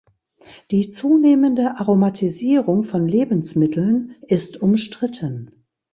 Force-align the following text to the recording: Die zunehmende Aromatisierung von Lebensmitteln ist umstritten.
Die 0.71 0.89
zunehmende 0.89 1.75
Aromatisierung 1.79 2.83
von 2.83 3.07
Lebensmitteln 3.07 4.15
ist 4.23 4.59
umstritten. 4.59 5.63